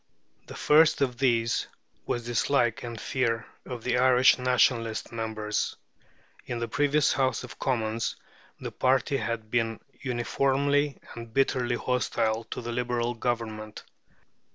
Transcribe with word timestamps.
The 0.47 0.55
first 0.55 1.01
of 1.01 1.19
these 1.19 1.67
was 2.07 2.25
dislike 2.25 2.81
and 2.81 2.99
fear 2.99 3.45
of 3.67 3.83
the 3.83 3.99
Irish 3.99 4.39
Nationalist 4.39 5.11
members. 5.11 5.75
In 6.47 6.57
the 6.57 6.67
previous 6.67 7.13
House 7.13 7.43
of 7.43 7.59
Commons 7.59 8.15
this 8.59 8.73
party 8.79 9.17
had 9.17 9.51
been 9.51 9.79
uniformly 9.99 10.97
and 11.13 11.31
bitterly 11.31 11.75
hostile 11.75 12.45
to 12.45 12.61
the 12.63 12.71
Liberal 12.71 13.13
Government. 13.13 13.83